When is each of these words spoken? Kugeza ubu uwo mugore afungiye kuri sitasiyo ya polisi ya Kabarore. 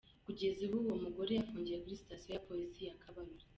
Kugeza 0.25 0.59
ubu 0.67 0.77
uwo 0.83 0.95
mugore 1.03 1.33
afungiye 1.43 1.77
kuri 1.83 2.01
sitasiyo 2.01 2.31
ya 2.35 2.43
polisi 2.47 2.79
ya 2.87 2.97
Kabarore. 3.01 3.45